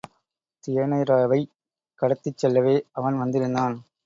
[0.63, 1.51] தியனைராவைக்
[1.99, 3.77] கடத்திச் செல்லவே அவன் வந்திருந்தான்.